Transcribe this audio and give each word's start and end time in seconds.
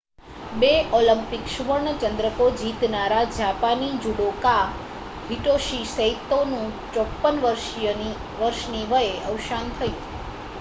બે 0.53 0.69
ઓલિમ્પિક 0.99 1.43
સુવર્ણ 1.49 1.99
ચંદ્રકો 2.03 2.47
જીતનારા 2.55 3.19
જાપાની 3.33 3.91
જુડોકા 3.99 4.63
હિટોશી 5.29 5.83
સૈતોનું 5.91 6.73
54 6.97 8.09
વર્ષની 8.41 8.83
વયે 8.89 9.15
અવસાન 9.29 9.71
થયું 9.75 9.97
છે 10.01 10.19